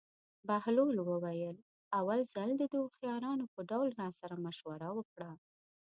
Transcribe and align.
بهلول 0.47 0.97
وویل: 1.01 1.57
اول 1.99 2.19
ځل 2.33 2.49
دې 2.59 2.67
د 2.71 2.75
هوښیارانو 2.83 3.45
په 3.53 3.59
ډول 3.69 3.87
راسره 4.01 4.35
مشوره 4.45 4.89
وکړه. 4.97 5.31